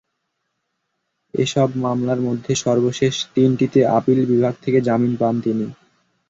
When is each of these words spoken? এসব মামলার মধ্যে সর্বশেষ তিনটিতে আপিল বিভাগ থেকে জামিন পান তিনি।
এসব 1.33 1.69
মামলার 1.83 2.19
মধ্যে 2.21 2.51
সর্বশেষ 2.57 3.15
তিনটিতে 3.35 3.79
আপিল 3.97 4.19
বিভাগ 4.25 4.53
থেকে 4.61 4.79
জামিন 4.81 5.13
পান 5.17 5.35
তিনি। 5.41 5.65